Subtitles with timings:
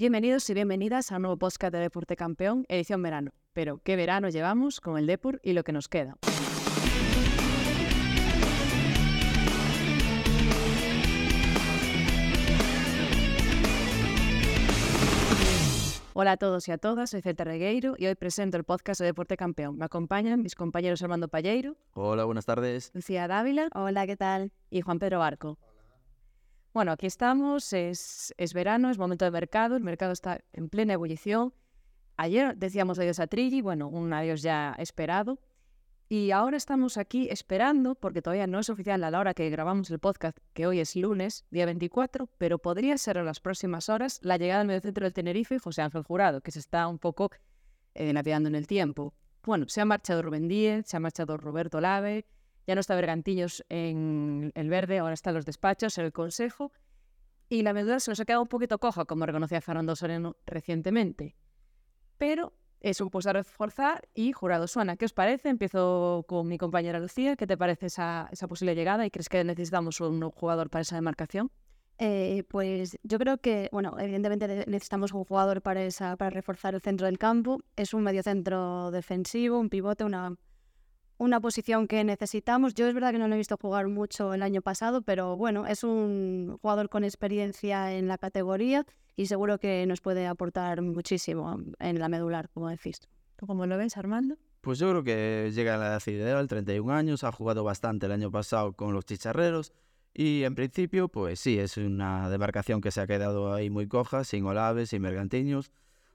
[0.00, 3.32] Bienvenidos y bienvenidas a un nuevo podcast de Deporte Campeón, edición verano.
[3.52, 6.16] Pero qué verano llevamos con el Depor y lo que nos queda.
[16.12, 19.06] Hola a todos y a todas, soy Celta Regueiro y hoy presento el podcast de
[19.06, 19.78] Deporte Campeón.
[19.78, 21.74] Me acompañan mis compañeros Armando Palleiro.
[21.94, 22.92] Hola, buenas tardes.
[22.94, 23.68] Lucía Dávila.
[23.74, 24.52] Hola, ¿qué tal?
[24.70, 25.58] Y Juan Pedro Barco.
[26.74, 30.92] Bueno, aquí estamos, es, es, verano, es momento de mercado, el mercado está en plena
[30.92, 31.54] ebullición.
[32.16, 35.38] Ayer decíamos adiós a Trilli, bueno, un adiós ya esperado.
[36.10, 39.90] Y ahora estamos aquí esperando, porque todavía no es oficial a la hora que grabamos
[39.90, 44.18] el podcast, que hoy es lunes, día 24, pero podría ser en las próximas horas
[44.22, 47.30] la llegada del mediocentro del Tenerife, José Ángel Jurado, que se está un poco
[47.94, 49.12] eh, navegando en el tiempo.
[49.44, 52.24] Bueno, se ha marchado Rubén Díez, se ha marchado Roberto Lave,
[52.68, 56.70] ya no está Bergantiños en el verde, ahora están los despachos, el consejo,
[57.48, 61.34] y la medula se nos ha quedado un poquito coja, como reconocía Fernando Soreno recientemente.
[62.18, 64.98] Pero es un puesto a reforzar y jurado suena.
[64.98, 65.48] ¿Qué os parece?
[65.48, 67.36] Empiezo con mi compañera Lucía.
[67.36, 70.96] ¿Qué te parece esa, esa posible llegada y crees que necesitamos un jugador para esa
[70.96, 71.50] demarcación?
[71.96, 76.82] Eh, pues yo creo que, bueno, evidentemente necesitamos un jugador para, esa, para reforzar el
[76.82, 77.62] centro del campo.
[77.76, 80.36] Es un mediocentro defensivo, un pivote, una,
[81.18, 82.74] una posición que necesitamos.
[82.74, 85.66] Yo es verdad que no lo he visto jugar mucho el año pasado, pero bueno,
[85.66, 91.60] es un jugador con experiencia en la categoría y seguro que nos puede aportar muchísimo
[91.80, 93.00] en la medular, como decís.
[93.36, 94.36] ¿Tú cómo lo ves, Armando?
[94.60, 98.12] Pues yo creo que llega a la edad ideal, 31 años, ha jugado bastante el
[98.12, 99.72] año pasado con los chicharreros
[100.14, 104.24] y en principio, pues sí, es una demarcación que se ha quedado ahí muy coja,
[104.24, 105.70] sin Olaves, sin Mergantiños.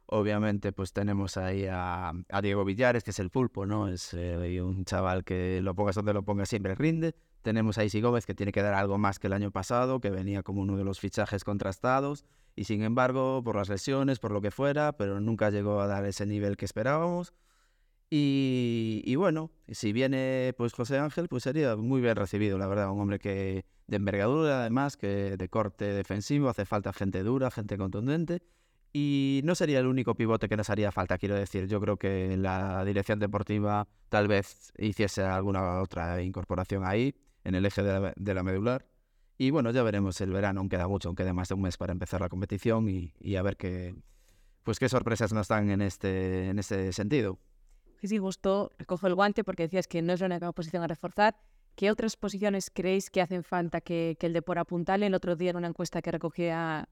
[0.05, 3.87] Obviamente, pues tenemos ahí a, Diego Villares, que es el pulpo, ¿no?
[3.87, 7.15] Es eh, un chaval que lo pongas donde lo pongas siempre rinde.
[7.41, 10.09] Tenemos a Isi Gómez, que tiene que dar algo más que el año pasado, que
[10.09, 14.41] venía como uno de los fichajes contrastados y sin embargo, por las lesiones, por lo
[14.41, 17.33] que fuera, pero nunca llegó a dar ese nivel que esperábamos.
[18.15, 23.01] Y, bueno, si viene pues José Ángel, pues sería muy bien recibido, la verdad, un
[23.01, 28.43] hombre que de envergadura además, que de corte defensivo, hace falta gente dura, gente contundente.
[28.95, 31.67] Y no sería el único pivote que nos haría falta, quiero decir.
[31.67, 37.65] Yo creo que la dirección deportiva tal vez hiciese alguna otra incorporación ahí, en el
[37.65, 38.85] eje de la medular.
[39.39, 41.75] Y bueno, ya veremos el verano, aún queda mucho, aún queda más de un mes
[41.75, 43.95] para empezar la competición y, a ver qué,
[44.61, 47.39] pues qué sorpresas nos dan en este, en este sentido.
[47.99, 50.87] Sí, sí, justo recojo el guante porque decías que no es la única posición a
[50.87, 51.35] reforzar.
[51.75, 55.07] ¿Qué otras posiciones creéis que hacen falta que, que el Depor apuntale?
[55.07, 56.87] El otro día en una encuesta que recogía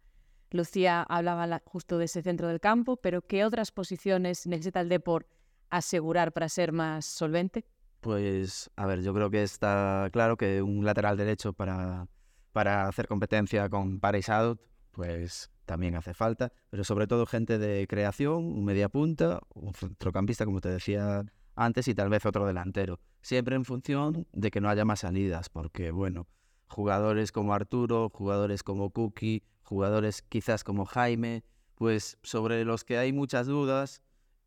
[0.52, 5.28] Lucía hablaba justo de ese centro del campo, pero ¿qué otras posiciones necesita el Depor
[5.70, 7.66] asegurar para ser más solvente?
[8.02, 12.08] Pues, a ver, yo creo que está claro que un lateral derecho para
[12.52, 14.60] para hacer competencia con Paris Out,
[14.92, 20.46] pues también hace falta, pero sobre todo gente de creación, un media punta, un centrocampista,
[20.46, 21.24] como te decía
[21.56, 23.00] antes, y tal vez otro delantero.
[23.22, 26.28] Siempre en función de que no haya más salidas, porque, bueno,
[26.72, 31.44] jugadores como Arturo, jugadores como Cookie, jugadores quizás como Jaime,
[31.76, 34.02] pues sobre los que hay muchas dudas,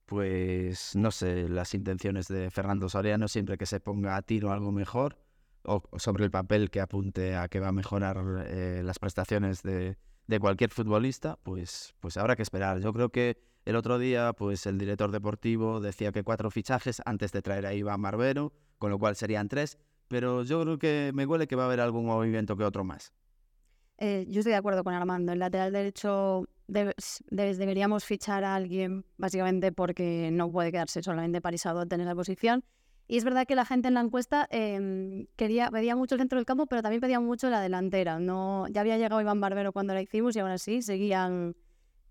[0.06, 4.72] pues no sé, las intenciones de Fernando Soriano, siempre que se ponga a tiro algo
[4.72, 5.18] mejor,
[5.64, 9.96] o sobre el papel que apunte a que va a mejorar eh, las prestaciones de,
[10.26, 12.80] de, cualquier futbolista, pues, pues habrá que esperar.
[12.80, 17.32] Yo creo que el otro día pues el director deportivo decía que cuatro fichajes antes
[17.32, 19.78] de traer a Iván Marbero, con lo cual serían tres,
[20.14, 23.12] pero yo creo que me huele que va a haber algún movimiento que otro más.
[23.98, 25.32] Eh, yo estoy de acuerdo con Armando.
[25.32, 32.00] El lateral derecho deberíamos fichar a alguien básicamente porque no puede quedarse solamente parisado en
[32.00, 32.62] esa posición
[33.08, 36.38] y es verdad que la gente en la encuesta eh, quería, pedía mucho el centro
[36.38, 38.20] del campo, pero también pedía mucho la delantera.
[38.20, 41.56] No, ya había llegado Iván Barbero cuando la hicimos y aún así seguían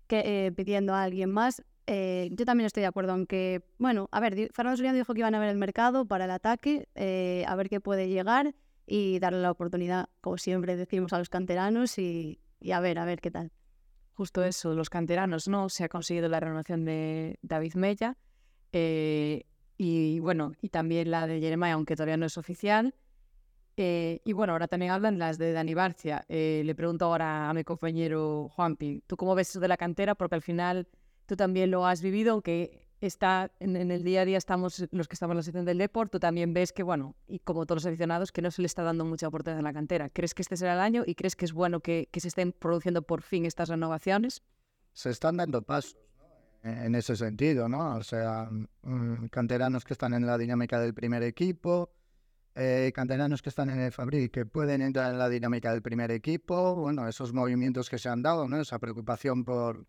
[0.08, 1.64] que, eh, pidiendo a alguien más.
[1.86, 5.20] Eh, yo también estoy de acuerdo en que, bueno, a ver, Fernando Soriano dijo que
[5.20, 8.54] iban a ver el mercado para el ataque, eh, a ver qué puede llegar
[8.86, 13.04] y darle la oportunidad, como siempre decimos a los canteranos, y, y a ver, a
[13.04, 13.52] ver qué tal.
[14.14, 15.68] Justo eso, los canteranos, ¿no?
[15.68, 18.16] Se ha conseguido la renovación de David Mella.
[18.72, 19.44] Eh,
[19.76, 22.94] y bueno, y también la de Jeremiah, aunque todavía no es oficial.
[23.76, 26.24] Eh, y bueno, ahora también hablan las de Dani Barcia.
[26.28, 30.14] Eh, le pregunto ahora a mi compañero Juanpi, ¿tú cómo ves eso de la cantera?
[30.14, 30.86] Porque al final
[31.26, 35.14] tú también lo has vivido, aunque está en, el día a día estamos los que
[35.14, 37.86] estamos en la sección del deporte, tú también ves que, bueno, y como todos los
[37.86, 40.08] aficionados, que no se le está dando mucha oportunidad en la cantera.
[40.08, 43.02] ¿Crees que este será el año y crees que es bueno que, se estén produciendo
[43.02, 44.42] por fin estas renovaciones?
[44.92, 45.96] Se están dando pasos
[46.62, 47.96] en ese sentido, ¿no?
[47.96, 48.48] O sea,
[48.82, 51.90] mm, canteranos que están en la dinámica del primer equipo,
[52.54, 56.10] eh, canteranos que están en el Fabric que pueden entrar en la dinámica del primer
[56.10, 58.58] equipo, bueno, esos movimientos que se han dado, ¿no?
[58.58, 59.86] Esa preocupación por,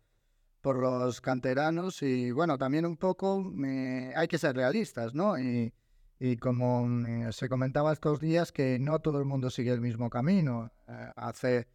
[0.66, 5.38] por los canteranos y bueno, también un poco eh, hay que ser realistas, ¿no?
[5.38, 5.72] Y,
[6.18, 10.10] y como eh, se comentaba estos días que no todo el mundo sigue el mismo
[10.10, 10.72] camino.
[10.88, 11.68] Eh, hace,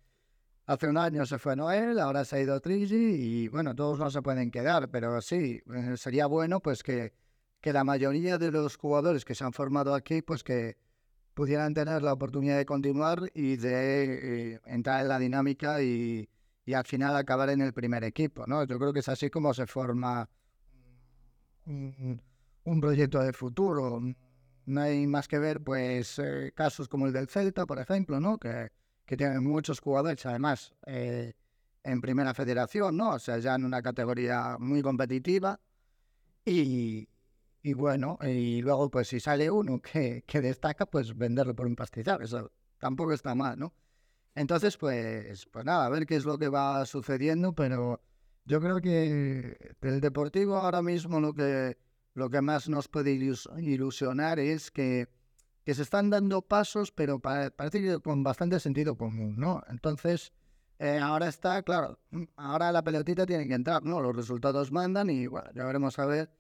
[0.66, 4.12] hace un año se fue Noel, ahora se ha ido Trigi y bueno, todos no
[4.12, 7.14] se pueden quedar, pero sí, eh, sería bueno pues que,
[7.62, 10.76] que la mayoría de los jugadores que se han formado aquí pues que
[11.34, 16.28] pudieran tener la oportunidad de continuar y de entrar en la dinámica y,
[16.66, 18.64] y al final acabar en el primer equipo, ¿no?
[18.66, 20.30] Yo creo que es así como se forma
[21.66, 22.22] un,
[22.64, 24.02] un proyecto de futuro.
[24.66, 28.38] No hay más que ver, pues, eh, casos como el del Celta, por ejemplo, ¿no?
[28.38, 28.72] Que,
[29.06, 31.34] que tiene muchos jugadores, además, eh,
[31.84, 33.12] en primera federación, ¿no?
[33.12, 35.60] O sea, ya en una categoría muy competitiva.
[36.46, 37.10] Y,
[37.64, 41.76] y bueno, y luego, pues, si sale uno que, que destaca, pues venderlo por un
[41.76, 42.22] pastizal.
[42.22, 43.74] Eso tampoco está mal, ¿no?
[44.36, 48.02] Entonces, pues, pues nada, a ver qué es lo que va sucediendo, pero
[48.46, 51.78] yo creo que del Deportivo ahora mismo lo que,
[52.14, 55.10] lo que más nos puede ilusionar es que,
[55.66, 59.62] que se están dando pasos, pero parece que con bastante sentido común, ¿no?
[59.70, 60.32] Entonces,
[60.80, 62.00] eh, ahora está, claro,
[62.38, 64.02] ahora la pelotita tiene que entrar, ¿no?
[64.02, 66.32] Los resultados mandan y bueno, ya veremos a ver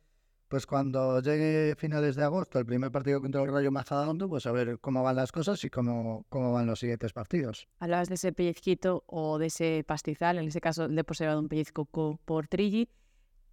[0.51, 4.51] pues cuando llegue finales de agosto el primer partido contra el Rayo Majadahonda, pues a
[4.51, 7.69] ver cómo van las cosas y cómo, cómo van los siguientes partidos.
[7.79, 11.29] Hablabas de ese pellizquito o de ese pastizal, en ese caso el Depor se ha
[11.29, 12.89] dado un pellizco por Trigi,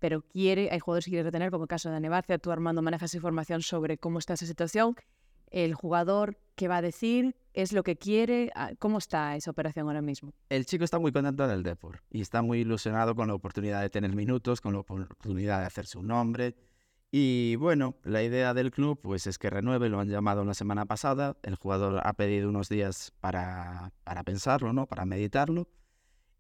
[0.00, 3.14] pero quiere, hay jugadores que quiere retener, como el caso de Anebarcia, tú Armando manejas
[3.14, 4.96] información sobre cómo está esa situación,
[5.52, 8.50] el jugador qué va a decir, es lo que quiere,
[8.80, 10.32] ¿cómo está esa operación ahora mismo?
[10.48, 13.82] El chico está muy contento en el Depor y está muy ilusionado con la oportunidad
[13.82, 16.56] de tener minutos, con la oportunidad de hacerse un nombre,
[17.10, 20.84] y bueno, la idea del club pues es que renueve, lo han llamado la semana
[20.84, 24.86] pasada, el jugador ha pedido unos días para, para pensarlo, ¿no?
[24.86, 25.68] para meditarlo.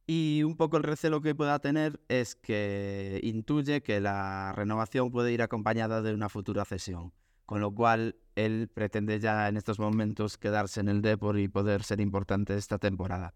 [0.06, 5.32] Y un poco el recelo que pueda tener es que intuye que la renovación puede
[5.32, 7.12] ir acompañada de una futura cesión,
[7.44, 11.82] con lo cual él pretende ya en estos momentos quedarse en el Depor y poder
[11.82, 13.34] ser importante esta temporada.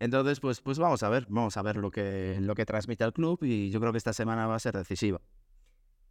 [0.00, 3.12] Entonces, pues, pues vamos a ver, vamos a ver lo que, lo que transmite el
[3.12, 5.20] club y yo creo que esta semana va a ser decisiva.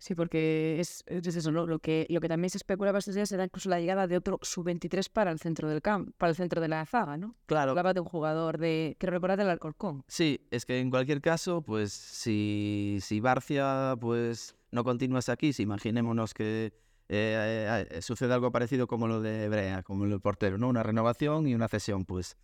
[0.03, 1.65] Sí, porque es, es eso, ¿no?
[1.65, 4.37] Lo que, lo que también se especulaba estos días era incluso la llegada de otro
[4.41, 7.37] sub-23 para el centro del campo, para el centro de la zaga, ¿no?
[7.45, 7.69] Claro.
[7.71, 10.03] Hablaba de un jugador de que recordar del Alcorcón.
[10.09, 15.63] Sí, es que en cualquier caso, pues si, si Barcia pues no continúas aquí, si
[15.63, 16.73] imaginémonos que
[17.07, 20.67] eh, eh, sucede algo parecido como lo de Brea, como el portero, ¿no?
[20.67, 22.35] Una renovación y una cesión, pues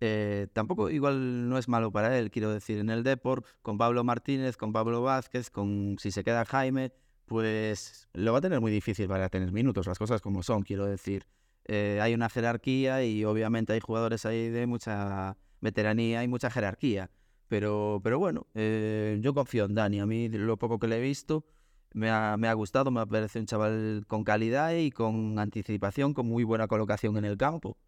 [0.00, 4.04] eh, tampoco igual no es malo para él, quiero decir, en el Deport, con Pablo
[4.04, 6.92] Martínez, con Pablo Vázquez, con si se queda Jaime,
[7.26, 10.86] pues lo va a tener muy difícil para tener minutos, las cosas como son, quiero
[10.86, 11.26] decir.
[11.64, 17.10] Eh, hay una jerarquía y obviamente hay jugadores ahí de mucha veteranía y mucha jerarquía.
[17.48, 20.00] Pero, pero bueno, eh, yo confío en Dani.
[20.00, 21.44] A mí lo poco que le he visto
[21.92, 26.26] me ha, me ha gustado, me parece un chaval con calidad y con anticipación, con
[26.26, 27.78] muy buena colocación en el campo.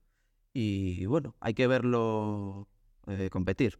[0.52, 2.68] Y bueno, hay que verlo
[3.06, 3.78] eh, competir.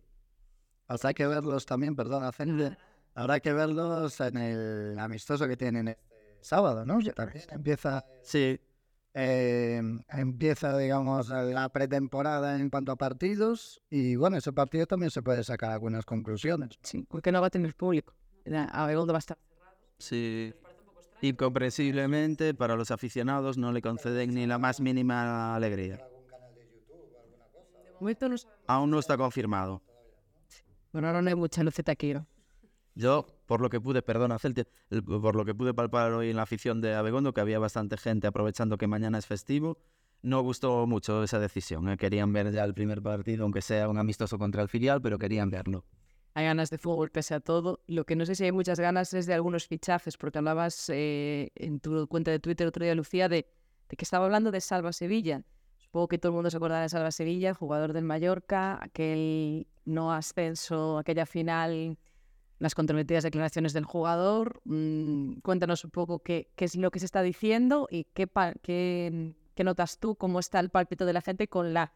[0.87, 2.79] Hasta hay que verlos también, perdón, hacer
[3.19, 6.01] Habrá que verlos en el amistoso que tienen este
[6.41, 7.01] sábado, ¿no?
[7.01, 8.05] Que también empieza.
[8.23, 8.61] Sí.
[9.13, 13.83] Eh, empieza, digamos, la pretemporada en cuanto a partidos.
[13.91, 16.79] Y bueno, ese partido también se puede sacar algunas conclusiones.
[16.85, 18.15] Sí, porque no va a tener público.
[18.47, 19.37] A va a estar.
[19.99, 20.55] Sí.
[21.21, 25.99] Incomprensiblemente, para los aficionados no le conceden ni la más mínima alegría.
[28.69, 29.83] Aún no está confirmado.
[30.93, 32.25] Bueno, ahora no hay mucha luz taquero.
[32.99, 34.67] Yo, por lo que pude, perdona, Celtia,
[35.07, 38.27] por lo que pude palpar hoy en la afición de Abegondo, que había bastante gente
[38.27, 39.79] aprovechando que mañana es festivo,
[40.23, 41.89] no gustó mucho esa decisión.
[41.89, 41.97] ¿eh?
[41.97, 45.49] Querían ver ya el primer partido, aunque sea un amistoso contra el filial, pero querían
[45.49, 45.85] verlo.
[46.35, 47.85] Hay ganas de fútbol pese a todo.
[47.87, 51.53] Lo que no sé si hay muchas ganas es de algunos fichajes, porque hablabas eh,
[51.55, 53.47] en tu cuenta de Twitter otro día, Lucía, de,
[53.87, 55.45] que estaba hablando de Salva Sevilla.
[55.77, 60.13] Supongo que todo el mundo se acordará de Salva Sevilla, jugador del Mallorca, aquel no
[60.13, 61.97] ascenso, aquella final
[62.59, 64.61] las comprometidas declaraciones del jugador.
[64.65, 68.29] Mm, cuéntanos un poco qué, qué, es lo que se está diciendo y qué,
[68.63, 71.93] qué, qué, notas tú, cómo está el pálpito de la gente con la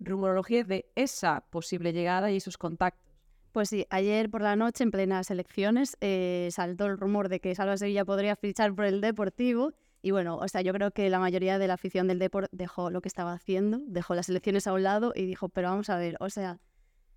[0.00, 3.04] rumorología de esa posible llegada y sus contactos.
[3.52, 7.54] Pues sí, ayer por la noche, en plenas elecciones, eh, saltó el rumor de que
[7.54, 9.74] Salva Sevilla podría fichar por el Deportivo.
[10.02, 12.90] Y bueno, o sea, yo creo que la mayoría de la afición del Deport dejó
[12.90, 15.96] lo que estaba haciendo, dejó las elecciones a un lado y dijo, pero vamos a
[15.96, 16.58] ver, o sea,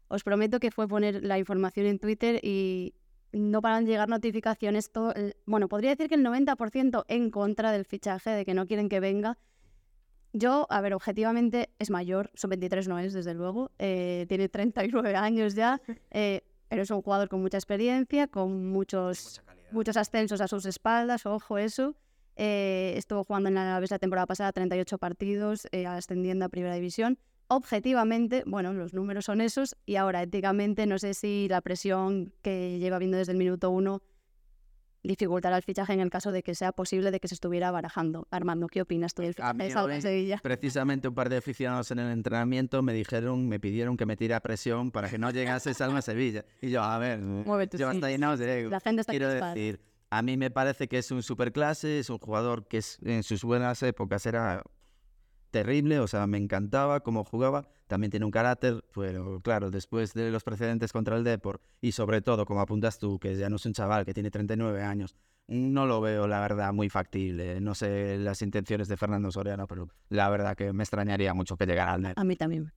[0.08, 2.94] os prometo que fue poner la información en Twitter y
[3.32, 4.92] no paran de llegar notificaciones.
[4.92, 5.14] Todo,
[5.46, 9.00] bueno, podría decir que el 90% en contra del fichaje, de que no quieren que
[9.00, 9.38] venga.
[10.34, 15.16] Yo, a ver, objetivamente es mayor, son 23 no es, desde luego, eh, tiene 39
[15.16, 15.82] años ya.
[16.12, 21.26] Eh, pero es un jugador con mucha experiencia, con muchos, muchos ascensos a sus espaldas,
[21.26, 21.96] ojo eso.
[22.36, 27.18] Eh, estuvo jugando en la, la temporada pasada 38 partidos, eh, ascendiendo a Primera División.
[27.50, 32.77] Objetivamente, bueno, los números son esos y ahora éticamente no sé si la presión que
[32.80, 34.01] lleva viendo desde el minuto uno
[35.04, 38.27] dificultará el fichaje en el caso de que sea posible de que se estuviera barajando.
[38.32, 40.39] Armando, ¿qué opinas tú del fichaje de Sevilla?
[40.44, 44.39] Precisamente un par de aficionados en el entrenamiento me dijeron, me pidieron que me tire
[44.42, 46.44] presión para que no llegase Salva Sevilla.
[46.62, 47.22] Y yo, a ver,
[47.77, 48.70] yo hasta ahí no os diré.
[48.70, 52.18] La gente está Quiero decir, a mí me parece que es un superclase, es un
[52.18, 54.63] jugador que es, en sus buenas épocas era
[55.51, 60.32] terrible, o sea, me encantaba cómo jugaba, también tiene un carácter, pero claro, después de
[60.32, 63.66] los precedentes contra el Depor y sobre todo, como apuntas tú, que ya no es
[63.66, 65.16] un chaval que tiene 39 años,
[65.48, 67.62] no lo veo, la verdad, muy factible.
[67.62, 71.66] No sé las intenciones de Fernando Soriano, pero la verdad que me extrañaría mucho que
[71.66, 72.74] llegara al A mí también.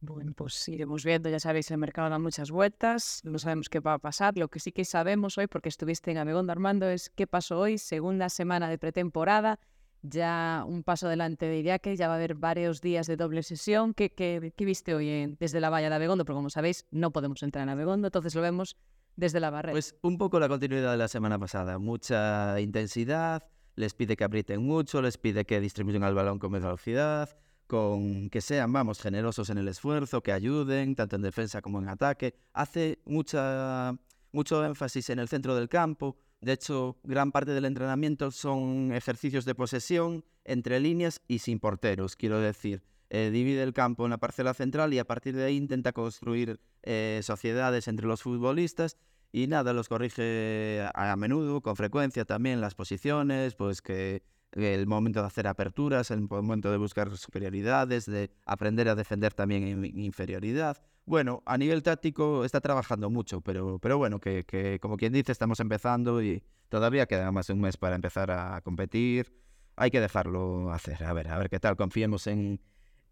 [0.00, 3.94] Bueno, pues iremos viendo, ya sabéis, el mercado da muchas vueltas, no sabemos qué va
[3.94, 4.36] a pasar.
[4.36, 7.78] Lo que sí que sabemos hoy, porque estuviste en Abegondo Armando, es qué pasó hoy,
[7.78, 9.58] segunda semana de pretemporada
[10.02, 13.94] ya un paso adelante de que ya va a haber varios días de doble sesión.
[13.94, 16.24] ¿Qué, viste hoy desde la valla de Abegondo?
[16.24, 18.76] Porque como sabéis, no podemos entrar en Abegondo, entonces lo vemos
[19.16, 19.72] desde la barrera.
[19.72, 24.62] Pues un poco la continuidad de la semana pasada, mucha intensidad, les pide que aprieten
[24.62, 27.36] mucho, les pide que distribuyan el balón con velocidad,
[27.66, 31.88] con que sean, vamos, generosos en el esfuerzo, que ayuden, tanto en defensa como en
[31.88, 32.34] ataque.
[32.54, 33.94] Hace mucha,
[34.32, 39.44] mucho énfasis en el centro del campo, de hecho, gran parte del entrenamiento son ejercicios
[39.44, 42.82] de posesión entre líneas y sin porteros, quiero decir.
[43.10, 46.60] Eh, divide el campo en la parcela central y a partir de ahí intenta construir
[46.82, 48.98] eh, sociedades entre los futbolistas
[49.32, 55.20] y nada, los corrige a, menudo, con frecuencia también las posiciones, pues que el momento
[55.20, 60.78] de hacer aperturas, el momento de buscar superioridades, de aprender a defender también en inferioridad.
[61.08, 65.32] Bueno, a nivel táctico está trabajando mucho, pero, pero bueno, que, que, como quien dice,
[65.32, 69.32] estamos empezando y todavía queda más de un mes para empezar a competir.
[69.76, 71.76] Hay que dejarlo hacer, a ver, a ver qué tal.
[71.76, 72.60] Confiemos en,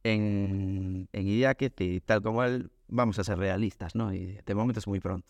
[0.04, 4.12] en, en y tal como él, vamos a ser realistas, ¿no?
[4.12, 5.26] Y de momento es muy pronto.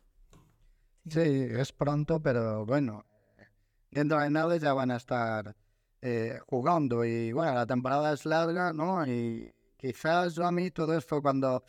[1.08, 3.06] Sí, es pronto, pero bueno,
[3.92, 5.54] dentro de nada ya van a estar
[6.02, 9.06] eh, jugando y bueno, la temporada es larga, ¿no?
[9.06, 11.62] Y quizás a mí todo esto cuando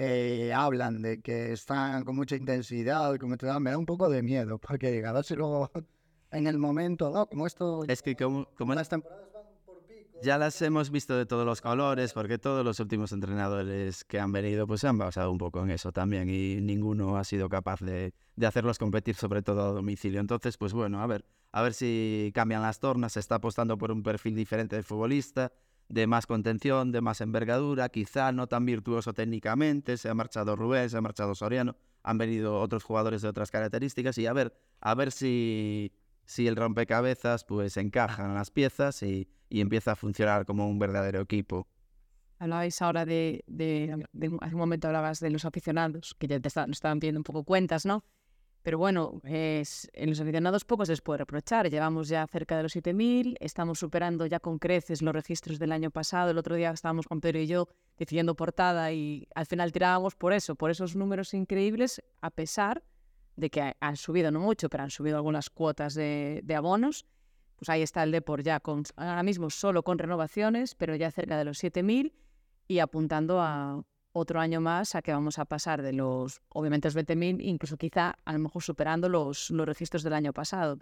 [0.00, 4.22] eh, hablan de que están con mucha intensidad, como te me da un poco de
[4.22, 5.72] miedo, porque a ver si luego
[6.30, 7.26] en el momento, ¿no?
[7.26, 7.82] Como esto...
[7.88, 11.60] Es que como, las temporadas van por pico, Ya las hemos visto de todos los
[11.60, 15.64] colores, porque todos los últimos entrenadores que han venido pues se han basado un poco
[15.64, 19.72] en eso también y ninguno ha sido capaz de, de hacerlos competir, sobre todo a
[19.72, 20.20] domicilio.
[20.20, 23.90] Entonces, pues bueno, a ver, a ver si cambian las tornas, se está apostando por
[23.90, 25.50] un perfil diferente de futbolista,
[25.88, 30.90] de más contención, de más envergadura, quizá no tan virtuoso técnicamente, se ha marchado Rubén,
[30.90, 34.94] se ha marchado Soriano, han venido otros jugadores de otras características y a ver, a
[34.94, 35.92] ver si,
[36.24, 41.20] si el rompecabezas pues encajan las piezas y, y empieza a funcionar como un verdadero
[41.20, 41.68] equipo.
[42.38, 44.06] Hablabais ahora de, de,
[44.40, 47.84] hace un momento hablabas de los aficionados, que ya te estaban pidiendo un poco cuentas,
[47.84, 48.04] ¿no?
[48.62, 51.70] Pero bueno, es, en los aficionados pocos les puede reprochar.
[51.70, 55.90] Llevamos ya cerca de los 7.000, estamos superando ya con creces los registros del año
[55.90, 56.30] pasado.
[56.30, 60.32] El otro día estábamos con Pedro y yo decidiendo portada y al final tirábamos por
[60.32, 62.82] eso, por esos números increíbles, a pesar
[63.36, 67.06] de que han subido, no mucho, pero han subido algunas cuotas de, de abonos.
[67.56, 71.38] Pues ahí está el Depor ya con, ahora mismo solo con renovaciones, pero ya cerca
[71.38, 72.12] de los 7.000
[72.68, 76.96] y apuntando a otro año más a que vamos a pasar de los, obviamente, los
[76.96, 80.78] 20.000, incluso quizá a lo mejor superando los, los registros del año pasado.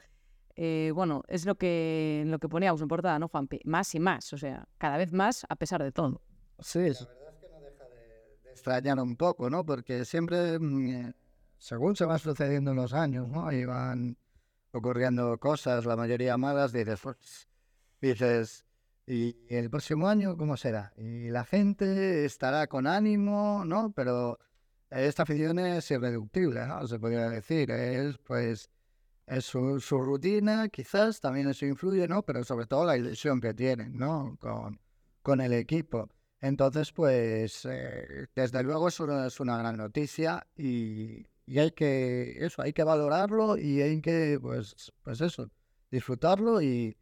[0.55, 3.61] Eh, bueno, es lo que, lo que poníamos en portada, ¿no, Juanpi?
[3.65, 6.23] Más y más, o sea, cada vez más a pesar de todo.
[6.61, 9.67] Sí, la verdad es que no deja de, extrañar un poco, ¿no?
[9.67, 11.15] Porque siempre, mm, eh,
[11.59, 13.53] según se van sucediendo los años, ¿no?
[13.53, 14.17] Y van
[14.73, 17.49] ocurriendo cosas, la mayoría malas, dices, pues,
[18.01, 18.66] dices,
[19.07, 20.93] y el próximo año, ¿cómo será?
[20.97, 23.93] Y la gente estará con ánimo, ¿no?
[23.93, 24.39] Pero
[24.91, 26.87] esta afición es irreductible, ¿no?
[26.89, 27.71] Se podría decir.
[27.71, 28.69] Es, pues,
[29.27, 32.25] es su, rutina, quizás también eso influye, ¿no?
[32.25, 34.37] Pero sobre todo la ilusión que tienen, ¿no?
[34.41, 34.81] Con,
[35.23, 36.09] con el equipo.
[36.41, 42.45] Entonces, pues, eh, desde luego es una, es una gran noticia y, y, hay que,
[42.45, 45.51] eso, hay que valorarlo y hay que, pues, pues eso,
[45.91, 46.97] disfrutarlo y,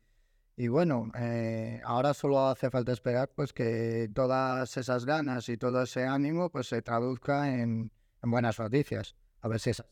[0.57, 5.83] y bueno, eh, ahora solo hace falta esperar pues que todas esas ganas y todo
[5.83, 7.91] ese ánimo pues se traduzca en,
[8.23, 9.17] buenas noticias.
[9.41, 9.91] A ver si es así.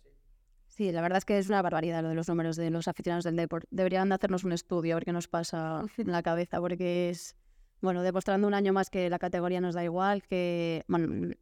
[0.68, 3.24] Sí, la verdad es que es una barbaridad lo de los números de los aficionados
[3.24, 3.68] del deporte.
[3.70, 7.36] Deberían de hacernos un estudio a ver qué nos pasa en la cabeza, porque es,
[7.80, 11.34] bueno, demostrando un año más que la categoría nos da igual, que, bueno,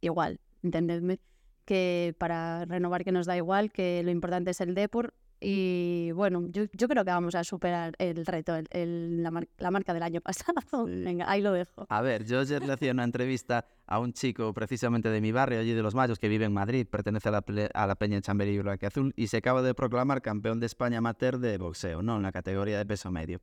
[0.00, 1.20] igual, entendedme,
[1.64, 5.14] que para renovar que nos da igual, que lo importante es el Depor.
[5.44, 10.04] Y bueno, yo, creo que vamos a superar el reto, el, la, la marca del
[10.04, 10.54] año pasado.
[10.86, 11.84] Venga, ahí lo dejo.
[11.88, 15.58] A ver, yo ayer le hacía una entrevista a un chico precisamente de mi barrio,
[15.58, 17.44] allí de Los Mayos, que vive en Madrid, pertenece a la,
[17.74, 21.58] a la Peña Chamberí Azul y se acaba de proclamar campeón de España amateur de
[21.58, 22.16] boxeo, ¿no?
[22.16, 23.40] En la categoría de peso medio.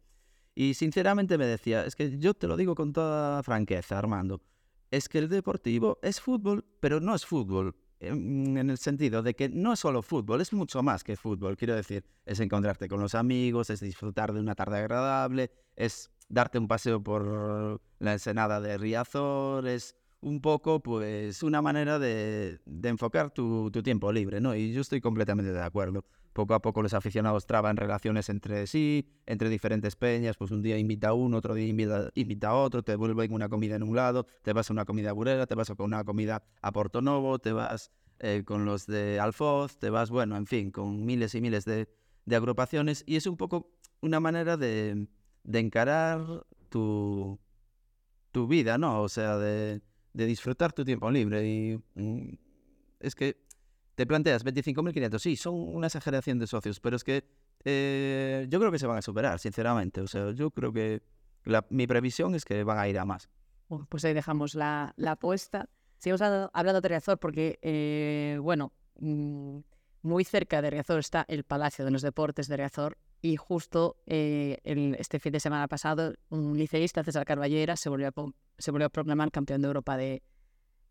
[0.56, 4.41] Y sinceramente me decía, es que yo te lo digo con toda franqueza, Armando,
[4.89, 7.75] es que el deportivo es fútbol, pero no es fútbol.
[8.00, 11.58] En el sentido de que no es solo fútbol, es mucho más que fútbol.
[11.58, 16.60] Quiero decir, es encontrarte con los amigos, es disfrutar de una tarde agradable, es darte
[16.60, 23.31] un paseo por la ensenada de Riazor, es un poco, pues, una manera de, enfocar
[23.31, 24.55] tu, tiempo libre, ¿no?
[24.55, 26.03] Y yo estoy completamente de acuerdo.
[26.33, 30.77] Poco a poco los aficionados traban relaciones entre sí, entre diferentes peñas, pues un día
[30.77, 34.25] invita a uno, otro día invita, a otro, te vuelven una comida en un lado,
[34.43, 37.51] te vas a una comida a Burela, te vas a una comida a Portonovo, te
[37.51, 41.65] vas eh, con los de Alfoz, te vas, bueno, en fin, con miles y miles
[41.65, 41.89] de,
[42.25, 43.71] de agrupaciones y es un poco
[44.01, 45.07] una manera de,
[45.43, 47.39] de encarar tu,
[48.31, 49.01] tu vida, ¿no?
[49.01, 49.81] O sea, de,
[50.13, 52.34] de disfrutar tu tiempo libre y mm,
[53.00, 53.38] es que
[53.96, 57.24] te planteas 25.500, sí, son una exageración de socios, pero es que
[57.66, 60.00] eh, yo creo que se van a superar, sinceramente.
[60.01, 61.01] O sea, yo creo que
[61.44, 63.30] la- mi previsión es que van a ir a más.
[63.89, 65.70] Pues ahí dejamos la, la apuesta.
[65.98, 69.60] Seguimos hablando, hablando de Riazor porque, eh, bueno, mm,
[70.04, 74.59] muy cerca de Riazor está el Palacio de los Deportes de Riazor y justo eh,
[74.97, 78.13] este fin de semana pasado un liceísta, César Carballera, se volvió a,
[78.57, 80.23] se volvió a proclamar campeón de Europa de,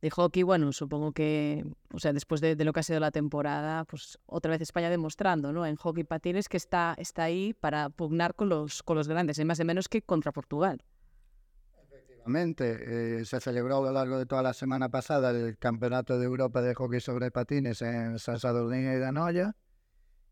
[0.02, 0.42] de hockey.
[0.42, 4.18] Bueno, supongo que, o sea, después de, de lo que ha sido la temporada, pues
[4.26, 5.64] otra vez España demostrando, ¿no?
[5.64, 9.44] En hockey patines que está, está ahí para pugnar con los, con los grandes, ni
[9.44, 10.82] más ni menos que contra Portugal.
[11.90, 16.26] Efectivamente, eh, se celebró a lo largo de toda la semana pasada el Campeonato de
[16.26, 19.56] Europa de Hockey sobre Patines en San Sadurnín y Danoya.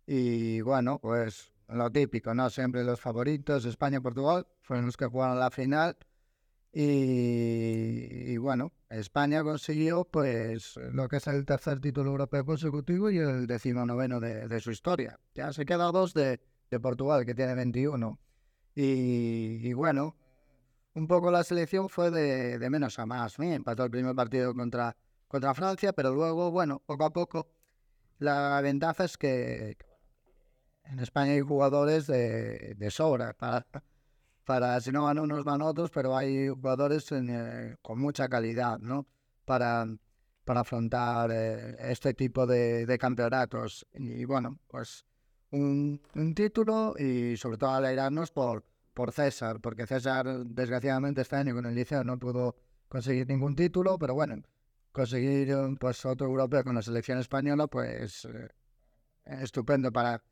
[0.07, 2.51] Y bueno, pues lo típico, ¿no?
[2.51, 5.97] Siempre los favoritos, España y Portugal, fueron los que jugaron la final.
[6.73, 13.47] Y, bueno, España consiguió pues lo que es el tercer título europeo consecutivo y el
[13.47, 15.19] decimonoveno de, de su historia.
[15.35, 16.39] Ya se queda dos de,
[16.71, 18.19] de Portugal, que tiene 21.
[18.75, 20.17] Y, bueno,
[20.95, 23.39] un poco la selección fue de, de menos a más.
[23.39, 23.45] ¿no?
[23.47, 24.97] Empató el primer partido contra,
[25.29, 27.49] contra Francia, pero luego, bueno, poco a poco,
[28.19, 29.79] la ventaja es que
[30.91, 33.33] en España hay jugadores de, sobra.
[33.35, 33.67] Para,
[34.45, 39.07] para, si no van unos, van otros, pero hay jugadores eh, con mucha calidad, ¿no?
[39.45, 39.87] Para,
[40.45, 43.87] para afrontar eh, este tipo de, campeonatos.
[43.95, 45.05] Y bueno, pues
[45.51, 46.01] un,
[46.35, 51.75] título y sobre todo alegrarnos por, por César, porque César desgraciadamente este año con el
[51.75, 52.57] liceo no pudo
[52.89, 54.43] conseguir ningún título, pero bueno,
[54.93, 58.49] conseguir pues otro europeo con la selección española, pues eh,
[59.25, 60.23] estupendo para,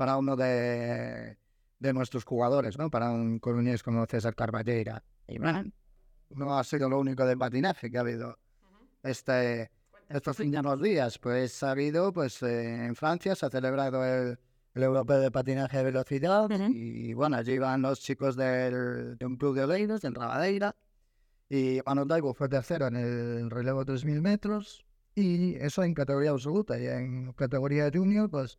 [0.00, 1.36] para uno de,
[1.78, 2.90] de nuestros jugadores, ¿no?
[2.90, 5.04] Para un coruñés como César Carballeira.
[5.28, 5.70] Y bueno,
[6.30, 8.38] no ha sido lo único de patinaje que ha habido
[9.02, 9.70] este,
[10.08, 14.38] estos últimos días, pues ha habido, pues eh, en Francia se ha celebrado el,
[14.72, 16.72] el Europeo de Patinaje de Velocidad Ujú.
[16.72, 20.74] y bueno, allí van los chicos del, de un club de Oleiros, en Rabadeira,
[21.50, 24.82] y Manu Taibo fue tercero en el relevo 3.000 metros
[25.14, 28.58] y eso en categoría absoluta y en categoría junior, pues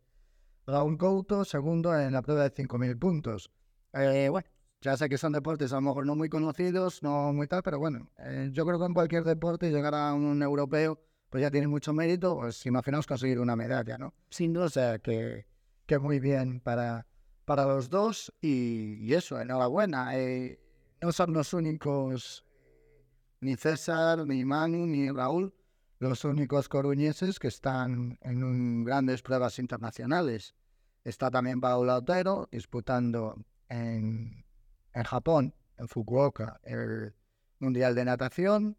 [0.66, 3.50] Raúl Couto segundo en la prueba de 5.000 puntos.
[3.92, 4.48] Eh, bueno,
[4.80, 7.78] ya sé que son deportes a lo mejor no muy conocidos, no muy tal, pero
[7.78, 11.66] bueno, eh, yo creo que en cualquier deporte llegar a un europeo pues ya tiene
[11.66, 14.12] mucho mérito, pues imaginaos conseguir una medalla, ¿no?
[14.28, 14.68] Sin O duda.
[14.68, 15.46] sea que,
[15.86, 17.06] que muy bien para,
[17.46, 20.16] para los dos y, y eso, enhorabuena.
[20.18, 20.60] eh,
[21.00, 22.44] no son los únicos,
[23.40, 25.54] ni César, ni Manu, ni Raúl,
[26.08, 30.54] los únicos coruñeses que están en grandes pruebas internacionales.
[31.04, 33.36] Está también Paula Otero disputando
[33.68, 34.44] en,
[35.04, 37.14] Japón, en Fukuoka, el
[37.60, 38.76] Mundial de Natación.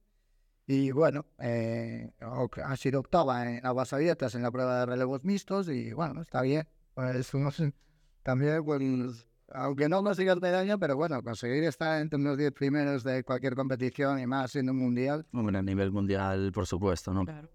[0.68, 5.70] Y bueno, eh, ha sido octava en aguas abiertas en la prueba de relevos mixtos
[5.70, 6.68] y bueno, está bien.
[6.94, 7.32] Pues
[8.24, 13.24] también, pues, aunque no consigas medalla, pero bueno, conseguir estar entre los 10 primeros de
[13.24, 17.26] cualquier competición y más siendo un mundial, Hombre, a nivel mundial, por supuesto, ¿no?
[17.26, 17.50] Claro.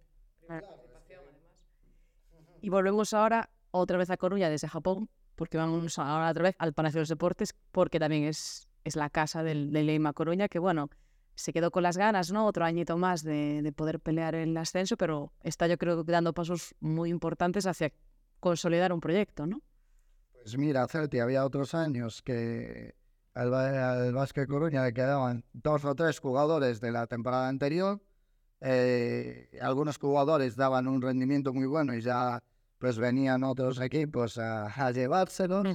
[2.61, 6.73] Y volvemos ahora otra vez a Coruña desde Japón, porque vamos ahora otra vez al
[6.73, 10.59] Palacio de los Deportes, porque también es, es la casa del, del Leima Coruña, que
[10.59, 10.91] bueno,
[11.35, 12.47] se quedó con las ganas, ¿no?
[12.47, 16.33] Otro añito más de, de poder pelear el ascenso, pero está yo creo que dando
[16.33, 17.93] pasos muy importantes hacia
[18.41, 19.63] consolidar un proyecto, ¿no?
[20.43, 22.95] Pues mira, Celti, había otros años que
[23.35, 28.01] al, al Básquet Coruña le quedaban dos o tres jugadores de la temporada anterior,
[28.61, 32.43] eh, algunos jugadores daban un rendimiento muy bueno y ya
[32.79, 35.67] pues venían otros equipos a, llevárselos.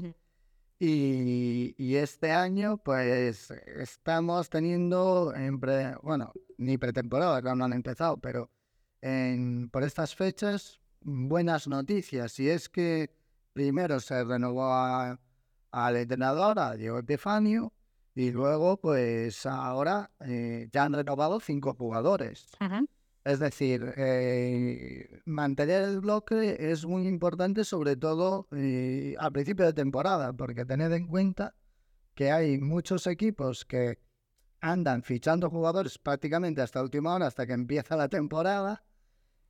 [0.80, 5.60] y, este año pues estamos teniendo, en
[6.02, 8.49] bueno, ni pretemporada, que no han empezado, pero
[9.02, 12.39] en, por estas fechas buenas noticias.
[12.39, 13.12] Y es que
[13.53, 17.73] primero se renovó al entrenador, a Diego Epifanio,
[18.15, 22.47] y luego, pues ahora eh, ya han renovado cinco jugadores.
[23.23, 29.73] Es decir, eh, mantener el bloque es muy importante, sobre todo eh, al principio de
[29.73, 31.55] temporada, porque tened en cuenta
[32.13, 33.97] que hay muchos equipos que
[34.59, 38.83] andan fichando jugadores prácticamente hasta última hora, hasta que empieza la temporada,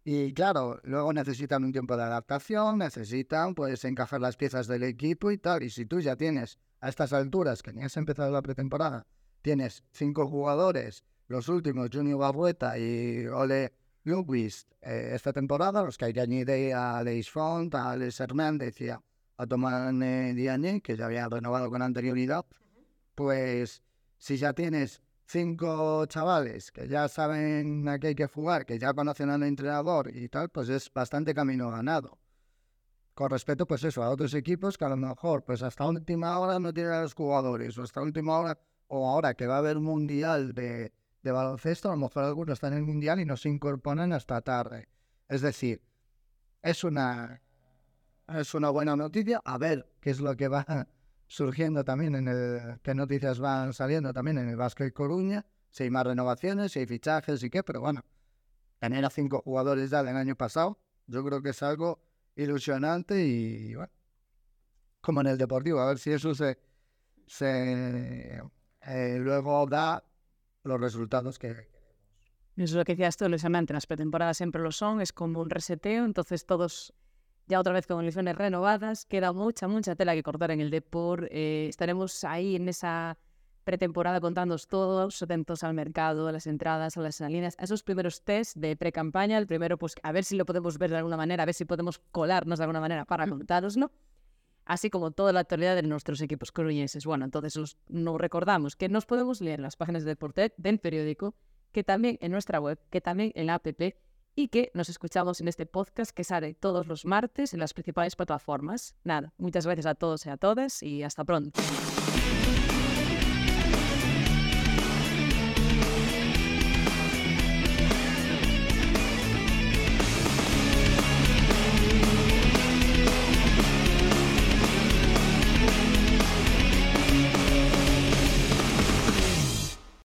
[0.06, 5.32] y claro, luego necesitan un tiempo de adaptación, necesitan pues encajar las piezas del equipo
[5.32, 5.64] y tal.
[5.64, 9.06] Y si tú ya tienes a estas alturas, que ni has empezado la pretemporada,
[9.42, 13.72] tienes cinco jugadores, los últimos, Junior Barrueta y Ole
[14.04, 18.90] Lewis, eh, esta temporada, los que hay añadir a Leis Font, a Alex Hernández y
[18.90, 19.02] a,
[19.48, 19.94] Tomás
[20.36, 22.46] Diagne, que ya había renovado con anterioridad,
[23.14, 23.84] pues
[24.18, 28.94] si ya tienes cinco chavales que ya saben a qué hay que jugar, que ya
[28.94, 32.20] conocen al entrenador y tal, pues es bastante camino ganado.
[33.14, 36.60] Con respecto, pues eso, a otros equipos que a lo mejor, pues hasta última hora
[36.60, 39.80] no tienen a los jugadores, o hasta última hora, o ahora que va a haber
[39.80, 43.50] mundial de, de baloncesto, a lo mejor algunos están en el mundial y no se
[43.50, 44.90] incorporan hasta tarde.
[45.30, 45.82] Es decir,
[46.64, 47.42] es una,
[48.28, 49.42] es una buena noticia.
[49.46, 50.88] A ver qué es lo que va
[51.34, 55.90] surgiendo también en el, qué noticias van saliendo también en el Básquet Coruña, si hay
[55.90, 58.06] más renovaciones, si hay fichajes y qué, pero bueno,
[58.78, 62.00] tener a cinco jugadores ya del año pasado, yo creo que es algo
[62.36, 63.92] ilusionante y, bueno,
[65.02, 66.60] como en el deportivo, a ver si eso se,
[67.26, 68.40] se
[68.82, 70.04] eh, luego da
[70.64, 71.68] los resultados que Eso
[72.58, 76.06] es lo que decías tú, Luis las pretemporadas siempre lo son, es como un reseteo,
[76.06, 76.94] entonces todos
[77.48, 81.28] ya otra vez con elecciones renovadas, queda mucha, mucha tela que cortar en el Depor.
[81.32, 83.18] Eh, estaremos ahí en esa
[83.64, 88.24] pretemporada contándoos todos, atentos al mercado, a las entradas, a las salidas, a esos primeros
[88.24, 89.38] test de pre-campaña.
[89.38, 91.66] El primero, pues a ver si lo podemos ver de alguna manera, a ver si
[91.66, 93.92] podemos colarnos de alguna manera para ¿no?
[94.66, 97.06] Así como toda la actualidad de nuestros equipos coruñeses.
[97.06, 101.36] Bueno, entonces nos recordamos que nos podemos leer en las páginas de Deportet del periódico,
[101.74, 103.68] que también en nuestra web, que también en la app
[104.36, 108.16] y que nos escuchamos en este podcast que sale todos los martes en las principales
[108.16, 108.96] plataformas.
[109.04, 111.62] Nada, muchas gracias a todos y a todas y hasta pronto.